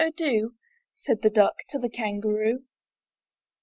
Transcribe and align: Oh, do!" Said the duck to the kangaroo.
Oh, 0.03 0.09
do!" 0.09 0.55
Said 0.95 1.21
the 1.21 1.29
duck 1.29 1.57
to 1.69 1.77
the 1.77 1.87
kangaroo. 1.87 2.63